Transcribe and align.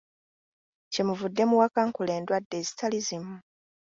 Kyemuvudde 0.91 1.43
muwakankula 1.49 2.11
endwadde 2.19 2.55
ezitali 2.61 2.99
zimu! 3.07 3.35